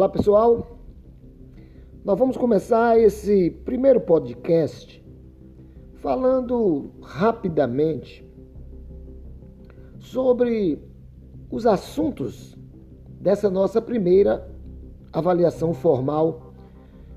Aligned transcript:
Olá 0.00 0.08
pessoal, 0.08 0.78
nós 2.02 2.18
vamos 2.18 2.34
começar 2.34 2.98
esse 2.98 3.50
primeiro 3.50 4.00
podcast 4.00 5.04
falando 5.96 6.90
rapidamente 7.02 8.26
sobre 9.98 10.82
os 11.50 11.66
assuntos 11.66 12.56
dessa 13.20 13.50
nossa 13.50 13.82
primeira 13.82 14.50
avaliação 15.12 15.74
formal 15.74 16.54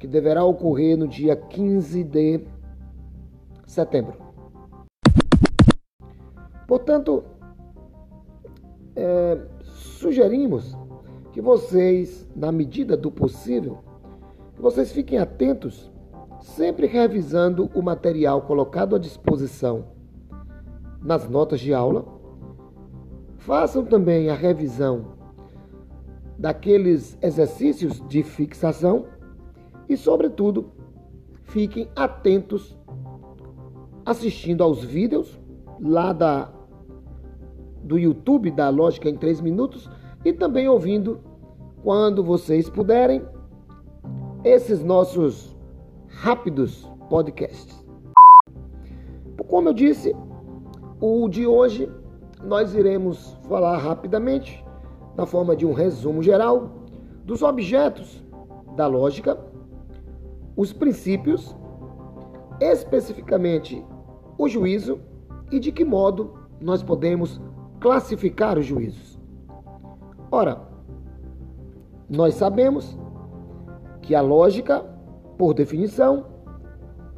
que 0.00 0.08
deverá 0.08 0.44
ocorrer 0.44 0.98
no 0.98 1.06
dia 1.06 1.36
15 1.36 2.02
de 2.02 2.40
setembro. 3.68 4.16
Portanto, 6.66 7.22
é, 8.96 9.38
sugerimos 9.62 10.76
que 11.34 11.40
vocês, 11.40 12.30
na 12.36 12.52
medida 12.52 12.96
do 12.96 13.10
possível, 13.10 13.80
que 14.54 14.62
vocês 14.62 14.92
fiquem 14.92 15.18
atentos, 15.18 15.90
sempre 16.40 16.86
revisando 16.86 17.68
o 17.74 17.82
material 17.82 18.42
colocado 18.42 18.94
à 18.94 19.00
disposição 19.00 19.86
nas 21.02 21.28
notas 21.28 21.58
de 21.58 21.74
aula. 21.74 22.06
Façam 23.36 23.84
também 23.84 24.30
a 24.30 24.34
revisão 24.34 25.16
daqueles 26.38 27.18
exercícios 27.20 28.00
de 28.06 28.22
fixação 28.22 29.06
e, 29.88 29.96
sobretudo, 29.96 30.70
fiquem 31.42 31.88
atentos 31.96 32.78
assistindo 34.06 34.62
aos 34.62 34.84
vídeos 34.84 35.36
lá 35.80 36.12
da 36.12 36.52
do 37.82 37.98
YouTube 37.98 38.52
da 38.52 38.68
Lógica 38.68 39.10
em 39.10 39.16
3 39.16 39.40
minutos 39.40 39.90
e 40.24 40.32
também 40.32 40.68
ouvindo, 40.68 41.20
quando 41.82 42.24
vocês 42.24 42.70
puderem, 42.70 43.22
esses 44.42 44.82
nossos 44.82 45.54
rápidos 46.08 46.90
podcasts. 47.08 47.84
Como 49.48 49.68
eu 49.68 49.74
disse, 49.74 50.14
o 51.00 51.28
de 51.28 51.46
hoje 51.46 51.90
nós 52.42 52.74
iremos 52.74 53.36
falar 53.48 53.76
rapidamente, 53.78 54.64
na 55.16 55.26
forma 55.26 55.54
de 55.54 55.64
um 55.64 55.72
resumo 55.72 56.22
geral, 56.22 56.70
dos 57.24 57.42
objetos 57.42 58.22
da 58.76 58.86
lógica, 58.86 59.38
os 60.56 60.72
princípios, 60.72 61.56
especificamente 62.60 63.84
o 64.36 64.48
juízo 64.48 65.00
e 65.50 65.58
de 65.58 65.72
que 65.72 65.84
modo 65.84 66.34
nós 66.60 66.82
podemos 66.82 67.40
classificar 67.80 68.58
os 68.58 68.66
juízos. 68.66 69.13
Ora, 70.36 70.58
nós 72.10 72.34
sabemos 72.34 72.98
que 74.02 74.16
a 74.16 74.20
lógica, 74.20 74.80
por 75.38 75.54
definição, 75.54 76.26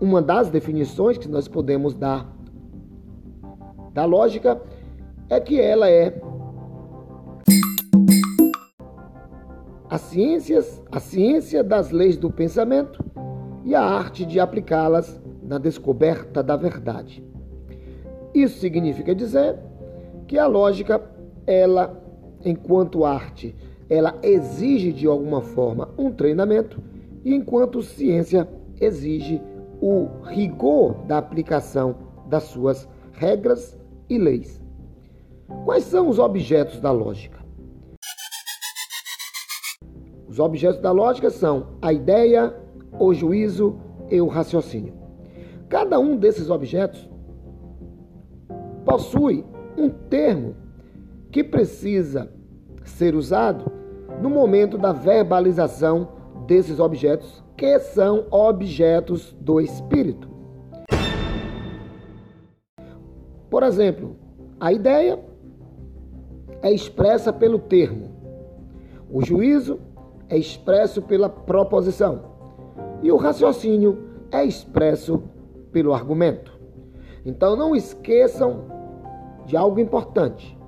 uma 0.00 0.22
das 0.22 0.48
definições 0.48 1.18
que 1.18 1.28
nós 1.28 1.46
podemos 1.46 1.94
dar 1.94 2.26
da 3.92 4.06
lógica 4.06 4.62
é 5.28 5.38
que 5.38 5.60
ela 5.60 5.90
é 5.90 6.18
a 9.90 9.98
ciências, 9.98 10.82
a 10.90 10.98
ciência 10.98 11.62
das 11.62 11.90
leis 11.90 12.16
do 12.16 12.30
pensamento 12.30 13.04
e 13.62 13.74
a 13.74 13.82
arte 13.82 14.24
de 14.24 14.40
aplicá-las 14.40 15.20
na 15.42 15.58
descoberta 15.58 16.42
da 16.42 16.56
verdade. 16.56 17.22
Isso 18.32 18.58
significa 18.58 19.14
dizer 19.14 19.58
que 20.26 20.38
a 20.38 20.46
lógica, 20.46 20.98
ela 21.46 22.01
enquanto 22.44 23.04
arte, 23.04 23.54
ela 23.88 24.18
exige 24.22 24.92
de 24.92 25.06
alguma 25.06 25.40
forma 25.40 25.88
um 25.98 26.10
treinamento, 26.10 26.82
e 27.24 27.34
enquanto 27.34 27.82
ciência 27.82 28.48
exige 28.80 29.40
o 29.80 30.08
rigor 30.24 30.94
da 31.06 31.18
aplicação 31.18 31.96
das 32.28 32.44
suas 32.44 32.88
regras 33.12 33.78
e 34.08 34.18
leis. 34.18 34.62
Quais 35.64 35.84
são 35.84 36.08
os 36.08 36.18
objetos 36.18 36.80
da 36.80 36.90
lógica? 36.90 37.42
Os 40.28 40.38
objetos 40.38 40.80
da 40.80 40.90
lógica 40.90 41.28
são 41.28 41.76
a 41.82 41.92
ideia, 41.92 42.56
o 42.98 43.12
juízo 43.12 43.78
e 44.10 44.20
o 44.20 44.28
raciocínio. 44.28 44.94
Cada 45.68 45.98
um 45.98 46.16
desses 46.16 46.48
objetos 46.48 47.08
possui 48.84 49.44
um 49.76 49.88
termo 49.88 50.54
que 51.32 51.42
precisa 51.42 52.30
ser 52.84 53.14
usado 53.14 53.72
no 54.20 54.28
momento 54.28 54.76
da 54.76 54.92
verbalização 54.92 56.08
desses 56.46 56.78
objetos, 56.78 57.42
que 57.56 57.78
são 57.80 58.26
objetos 58.30 59.34
do 59.40 59.58
espírito. 59.58 60.28
Por 63.48 63.62
exemplo, 63.62 64.16
a 64.60 64.72
ideia 64.72 65.18
é 66.60 66.70
expressa 66.70 67.32
pelo 67.32 67.58
termo, 67.58 68.10
o 69.10 69.24
juízo 69.24 69.80
é 70.28 70.36
expresso 70.36 71.00
pela 71.00 71.28
proposição 71.28 72.22
e 73.02 73.10
o 73.10 73.16
raciocínio 73.16 73.98
é 74.30 74.44
expresso 74.44 75.22
pelo 75.70 75.94
argumento. 75.94 76.52
Então 77.24 77.56
não 77.56 77.74
esqueçam 77.74 78.64
de 79.46 79.56
algo 79.56 79.80
importante. 79.80 80.61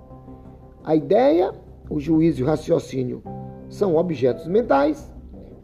A 0.85 0.95
ideia, 0.95 1.51
o 1.89 1.99
juízo 1.99 2.41
e 2.41 2.45
o 2.45 2.47
raciocínio 2.47 3.23
são 3.71 3.97
objetos 3.97 4.47
mentais 4.47 5.11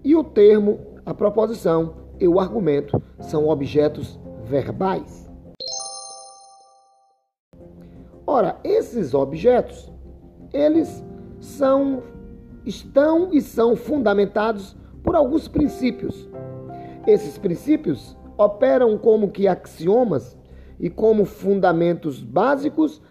e 0.03 0.17
o 0.17 0.25
termo, 0.25 0.81
a 1.05 1.13
proposição 1.13 1.95
e 2.19 2.27
o 2.27 2.41
argumento 2.41 3.03
são 3.19 3.47
objetos 3.47 4.19
verbais. 4.45 5.31
Ora, 8.27 8.59
esses 8.65 9.13
objetos, 9.13 9.93
eles 10.55 11.05
são 11.39 12.03
estão 12.65 13.29
e 13.31 13.43
são 13.43 13.77
fundamentados 13.77 14.75
por 15.03 15.15
alguns 15.15 15.49
princípios. 15.49 16.31
Esses 17.07 17.37
princípios 17.37 18.17
operam 18.39 18.97
como 18.97 19.31
que 19.31 19.47
axiomas 19.47 20.39
e 20.79 20.89
como 20.89 21.27
fundamentos 21.27 22.23
básicos 22.23 23.03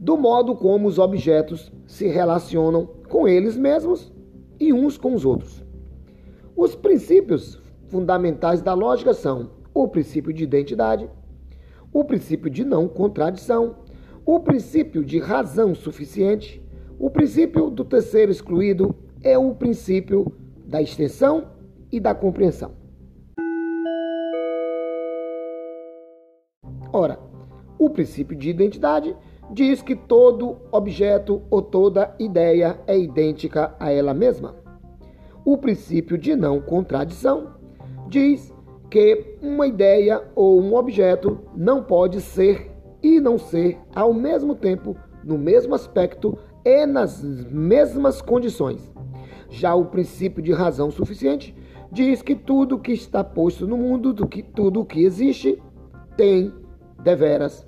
do 0.00 0.16
modo 0.16 0.56
como 0.56 0.88
os 0.88 0.98
objetos 0.98 1.70
se 1.86 2.08
relacionam 2.08 2.86
com 3.06 3.28
eles 3.28 3.54
mesmos 3.54 4.10
e 4.58 4.72
uns 4.72 4.96
com 4.96 5.12
os 5.12 5.26
outros. 5.26 5.62
Os 6.56 6.74
princípios 6.74 7.60
fundamentais 7.88 8.62
da 8.62 8.72
lógica 8.72 9.12
são 9.12 9.50
o 9.74 9.86
princípio 9.86 10.32
de 10.32 10.42
identidade, 10.42 11.08
o 11.92 12.02
princípio 12.02 12.48
de 12.48 12.64
não 12.64 12.88
contradição, 12.88 13.76
o 14.24 14.40
princípio 14.40 15.04
de 15.04 15.18
razão 15.18 15.74
suficiente, 15.74 16.64
o 16.98 17.10
princípio 17.10 17.68
do 17.68 17.84
terceiro 17.84 18.32
excluído 18.32 18.94
é 19.22 19.36
o 19.36 19.54
princípio 19.54 20.32
da 20.64 20.80
extensão 20.80 21.48
e 21.92 22.00
da 22.00 22.14
compreensão. 22.14 22.72
Ora, 26.90 27.18
o 27.78 27.90
princípio 27.90 28.36
de 28.36 28.48
identidade 28.48 29.14
diz 29.52 29.82
que 29.82 29.96
todo 29.96 30.58
objeto 30.70 31.42
ou 31.50 31.60
toda 31.60 32.14
ideia 32.18 32.78
é 32.86 32.98
idêntica 32.98 33.74
a 33.80 33.90
ela 33.90 34.14
mesma. 34.14 34.54
O 35.44 35.58
princípio 35.58 36.16
de 36.16 36.36
não 36.36 36.60
contradição 36.60 37.54
diz 38.08 38.54
que 38.90 39.36
uma 39.42 39.66
ideia 39.66 40.22
ou 40.34 40.60
um 40.60 40.74
objeto 40.74 41.40
não 41.56 41.82
pode 41.82 42.20
ser 42.20 42.70
e 43.02 43.20
não 43.20 43.38
ser 43.38 43.78
ao 43.94 44.12
mesmo 44.12 44.54
tempo, 44.54 44.96
no 45.24 45.38
mesmo 45.38 45.74
aspecto 45.74 46.38
e 46.64 46.86
nas 46.86 47.22
mesmas 47.22 48.20
condições. 48.20 48.92
Já 49.48 49.74
o 49.74 49.86
princípio 49.86 50.42
de 50.42 50.52
razão 50.52 50.90
suficiente 50.90 51.54
diz 51.90 52.22
que 52.22 52.36
tudo 52.36 52.78
que 52.78 52.92
está 52.92 53.24
posto 53.24 53.66
no 53.66 53.76
mundo, 53.76 54.12
do 54.12 54.28
que 54.28 54.42
tudo 54.42 54.84
que 54.84 55.02
existe, 55.02 55.60
tem 56.16 56.52
deveras 57.02 57.66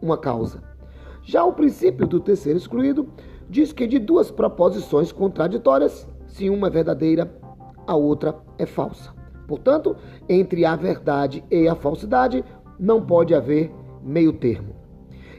uma 0.00 0.18
causa. 0.18 0.71
Já 1.22 1.44
o 1.44 1.52
princípio 1.52 2.06
do 2.06 2.20
terceiro 2.20 2.58
excluído 2.58 3.08
diz 3.48 3.72
que 3.72 3.86
de 3.86 3.98
duas 3.98 4.30
proposições 4.30 5.12
contraditórias, 5.12 6.08
se 6.26 6.50
uma 6.50 6.66
é 6.66 6.70
verdadeira, 6.70 7.32
a 7.86 7.94
outra 7.94 8.36
é 8.58 8.66
falsa. 8.66 9.12
Portanto, 9.46 9.96
entre 10.28 10.64
a 10.64 10.74
verdade 10.74 11.44
e 11.50 11.68
a 11.68 11.74
falsidade 11.74 12.44
não 12.78 13.04
pode 13.04 13.34
haver 13.34 13.70
meio 14.02 14.32
termo. 14.32 14.74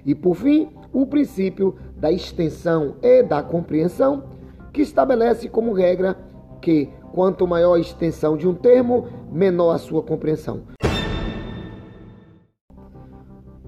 E 0.05 0.13
por 0.13 0.35
fim, 0.35 0.69
o 0.91 1.05
princípio 1.05 1.75
da 1.97 2.11
extensão 2.11 2.95
e 3.01 3.23
da 3.23 3.41
compreensão, 3.41 4.23
que 4.71 4.81
estabelece 4.81 5.49
como 5.49 5.73
regra 5.73 6.17
que 6.61 6.89
quanto 7.11 7.47
maior 7.47 7.75
a 7.75 7.79
extensão 7.79 8.37
de 8.37 8.47
um 8.47 8.53
termo, 8.53 9.07
menor 9.31 9.71
a 9.71 9.77
sua 9.77 10.01
compreensão. 10.01 10.61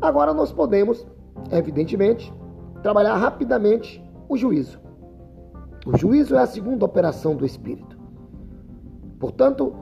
Agora 0.01 0.33
nós 0.33 0.51
podemos, 0.51 1.05
evidentemente, 1.51 2.33
trabalhar 2.81 3.15
rapidamente 3.17 4.03
o 4.27 4.37
juízo. 4.37 4.79
O 5.85 5.97
juízo 5.97 6.35
é 6.35 6.39
a 6.39 6.47
segunda 6.47 6.85
operação 6.85 7.35
do 7.35 7.45
espírito. 7.45 7.97
Portanto, 9.19 9.73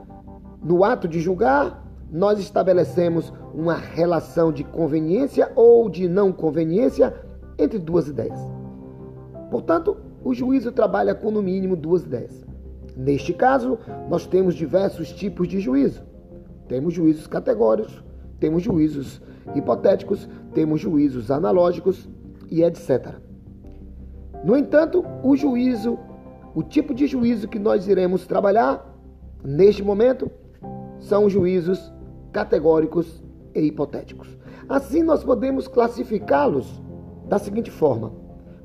no 0.62 0.84
ato 0.84 1.08
de 1.08 1.20
julgar, 1.20 1.82
nós 2.10 2.38
estabelecemos 2.38 3.32
uma 3.52 3.74
relação 3.74 4.52
de 4.52 4.64
conveniência 4.64 5.50
ou 5.54 5.88
de 5.88 6.08
não 6.08 6.32
conveniência 6.32 7.14
entre 7.58 7.78
duas 7.78 8.08
ideias. 8.08 8.38
Portanto, 9.50 9.96
o 10.22 10.34
juízo 10.34 10.72
trabalha 10.72 11.14
com 11.14 11.30
no 11.30 11.42
mínimo 11.42 11.76
duas 11.76 12.04
ideias. 12.04 12.44
Neste 12.96 13.32
caso, 13.32 13.78
nós 14.08 14.26
temos 14.26 14.54
diversos 14.54 15.12
tipos 15.12 15.48
de 15.48 15.60
juízo. 15.60 16.02
Temos 16.68 16.94
juízos 16.94 17.26
categóricos, 17.26 18.02
temos 18.38 18.62
juízos 18.62 19.20
hipotéticos, 19.54 20.28
temos 20.52 20.80
juízos 20.80 21.30
analógicos 21.30 22.08
e 22.50 22.62
etc. 22.62 23.14
No 24.44 24.56
entanto, 24.56 25.04
o 25.22 25.36
juízo, 25.36 25.98
o 26.54 26.62
tipo 26.62 26.94
de 26.94 27.06
juízo 27.06 27.48
que 27.48 27.58
nós 27.58 27.88
iremos 27.88 28.26
trabalhar 28.26 28.94
neste 29.42 29.82
momento 29.82 30.30
são 30.98 31.28
juízos 31.28 31.92
categóricos 32.32 33.22
e 33.54 33.60
hipotéticos. 33.60 34.36
Assim, 34.68 35.02
nós 35.02 35.22
podemos 35.22 35.68
classificá-los 35.68 36.82
da 37.28 37.38
seguinte 37.38 37.70
forma: 37.70 38.12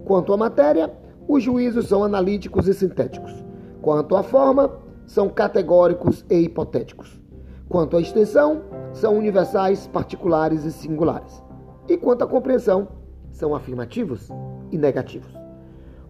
quanto 0.06 0.34
à 0.34 0.38
matéria, 0.38 0.92
os 1.28 1.44
juízos 1.44 1.88
são 1.88 2.04
analíticos 2.04 2.68
e 2.68 2.74
sintéticos. 2.74 3.34
Quanto 3.82 4.16
à 4.16 4.24
forma, 4.24 4.72
são 5.06 5.30
categóricos 5.30 6.26
e 6.30 6.36
hipotéticos. 6.36 7.20
Quanto 7.68 7.98
à 7.98 8.02
extensão, 8.02 8.64
são 8.94 9.18
universais, 9.18 9.88
particulares 9.88 10.66
e 10.66 10.72
singulares. 10.72 11.44
E 11.88 11.98
quanto 11.98 12.24
à 12.24 12.28
compreensão, 12.28 12.88
são 13.32 13.56
afirmativos 13.56 14.30
e 14.72 14.78
negativos. 14.78 15.32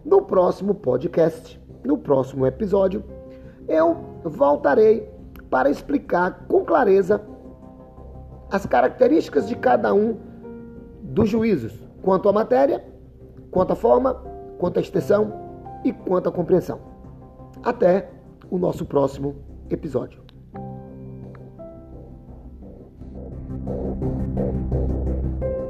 No 0.04 0.22
próximo 0.22 0.74
podcast, 0.74 1.60
no 1.84 1.98
próximo 1.98 2.46
episódio, 2.46 3.04
eu 3.68 3.96
voltarei 4.24 5.08
para 5.48 5.70
explicar 5.70 6.46
com 6.48 6.64
clareza 6.64 7.20
as 8.50 8.66
características 8.66 9.48
de 9.48 9.54
cada 9.54 9.94
um 9.94 10.16
dos 11.02 11.28
juízos, 11.28 11.72
quanto 12.02 12.28
à 12.28 12.32
matéria, 12.32 12.84
quanto 13.50 13.72
à 13.72 13.76
forma, 13.76 14.14
quanto 14.58 14.78
à 14.78 14.80
extensão 14.80 15.32
e 15.84 15.92
quanto 15.92 16.28
à 16.28 16.32
compreensão. 16.32 16.80
Até 17.62 18.10
o 18.50 18.58
nosso 18.58 18.84
próximo 18.84 19.36
episódio. 19.70 20.29
Thank 23.66 24.02
you. 25.42 25.69